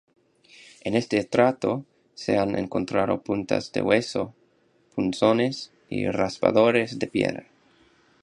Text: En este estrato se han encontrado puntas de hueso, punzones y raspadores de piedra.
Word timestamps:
En 0.83 0.95
este 0.95 1.19
estrato 1.19 1.85
se 2.15 2.35
han 2.39 2.57
encontrado 2.57 3.21
puntas 3.21 3.71
de 3.71 3.83
hueso, 3.83 4.33
punzones 4.95 5.71
y 5.89 6.07
raspadores 6.07 6.97
de 6.97 7.05
piedra. 7.05 7.45